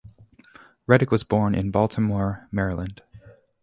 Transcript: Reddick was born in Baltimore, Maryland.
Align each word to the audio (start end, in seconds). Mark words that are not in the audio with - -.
Reddick 0.87 1.11
was 1.11 1.23
born 1.23 1.53
in 1.53 1.69
Baltimore, 1.69 2.47
Maryland. 2.51 3.03